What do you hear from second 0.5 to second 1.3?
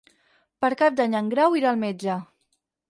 Per Cap d'Any